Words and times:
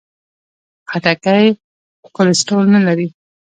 خټکی 0.89 1.47
کولیسټرول 2.15 2.67
نه 2.75 2.81
لري. 2.87 3.07